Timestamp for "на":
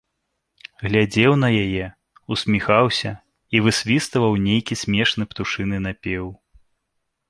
1.43-1.49